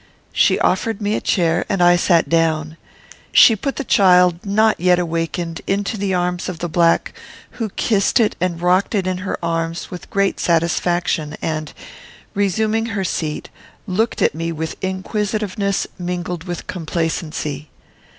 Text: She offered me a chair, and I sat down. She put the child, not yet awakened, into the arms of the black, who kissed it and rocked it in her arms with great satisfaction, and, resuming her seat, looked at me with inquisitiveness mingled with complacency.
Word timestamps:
She 0.33 0.57
offered 0.57 0.99
me 0.99 1.13
a 1.13 1.21
chair, 1.21 1.63
and 1.69 1.79
I 1.79 1.95
sat 1.95 2.27
down. 2.27 2.75
She 3.31 3.55
put 3.55 3.75
the 3.75 3.83
child, 3.83 4.43
not 4.43 4.79
yet 4.79 4.97
awakened, 4.97 5.61
into 5.67 5.95
the 5.95 6.11
arms 6.11 6.49
of 6.49 6.57
the 6.57 6.67
black, 6.67 7.13
who 7.61 7.69
kissed 7.69 8.19
it 8.19 8.35
and 8.41 8.59
rocked 8.59 8.95
it 8.95 9.05
in 9.05 9.19
her 9.19 9.37
arms 9.45 9.91
with 9.91 10.09
great 10.09 10.39
satisfaction, 10.39 11.37
and, 11.39 11.71
resuming 12.33 12.87
her 12.87 13.03
seat, 13.03 13.51
looked 13.85 14.23
at 14.23 14.33
me 14.33 14.51
with 14.51 14.75
inquisitiveness 14.83 15.85
mingled 15.99 16.45
with 16.45 16.65
complacency. 16.65 17.69